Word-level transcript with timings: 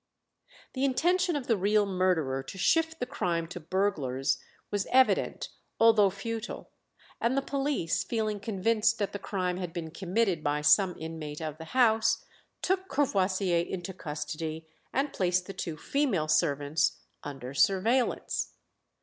The 0.73 0.83
intention 0.83 1.35
of 1.35 1.45
the 1.45 1.55
real 1.55 1.85
murderer 1.85 2.41
to 2.41 2.57
shift 2.57 2.99
the 2.99 3.05
crime 3.05 3.45
to 3.49 3.59
burglars 3.59 4.39
was 4.71 4.87
evident 4.89 5.49
although 5.79 6.09
futile, 6.09 6.71
and 7.21 7.37
the 7.37 7.41
police, 7.43 8.03
feeling 8.03 8.39
convinced 8.39 8.97
that 8.97 9.13
the 9.13 9.19
crime 9.19 9.57
had 9.57 9.73
been 9.73 9.91
committed 9.91 10.43
by 10.43 10.61
some 10.61 10.95
inmate 10.97 11.39
of 11.39 11.59
the 11.59 11.65
house, 11.77 12.25
took 12.63 12.87
Courvoisier 12.87 13.59
into 13.63 13.93
custody, 13.93 14.67
and 14.91 15.13
placed 15.13 15.45
the 15.45 15.53
two 15.53 15.77
female 15.77 16.27
servants 16.27 16.97
under 17.23 17.53
surveillance. 17.53 18.53